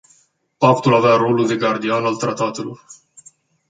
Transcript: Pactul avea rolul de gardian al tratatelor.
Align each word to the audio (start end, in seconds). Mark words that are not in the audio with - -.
Pactul 0.57 0.93
avea 0.95 1.15
rolul 1.15 1.47
de 1.47 1.55
gardian 1.55 2.05
al 2.05 2.15
tratatelor. 2.15 2.85